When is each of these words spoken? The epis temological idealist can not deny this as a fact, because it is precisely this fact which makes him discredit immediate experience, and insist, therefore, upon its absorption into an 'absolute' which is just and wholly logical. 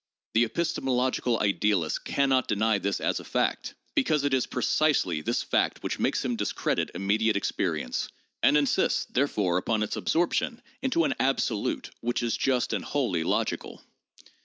The 0.33 0.47
epis 0.47 0.73
temological 0.79 1.39
idealist 1.41 2.03
can 2.05 2.27
not 2.29 2.47
deny 2.47 2.79
this 2.79 2.99
as 2.99 3.19
a 3.19 3.23
fact, 3.23 3.75
because 3.93 4.23
it 4.23 4.33
is 4.33 4.47
precisely 4.47 5.21
this 5.21 5.43
fact 5.43 5.83
which 5.83 5.99
makes 5.99 6.25
him 6.25 6.35
discredit 6.35 6.89
immediate 6.95 7.37
experience, 7.37 8.09
and 8.41 8.57
insist, 8.57 9.13
therefore, 9.13 9.57
upon 9.59 9.83
its 9.83 9.95
absorption 9.97 10.59
into 10.81 11.03
an 11.03 11.13
'absolute' 11.19 11.91
which 11.99 12.23
is 12.23 12.35
just 12.35 12.73
and 12.73 12.83
wholly 12.83 13.23
logical. 13.23 13.83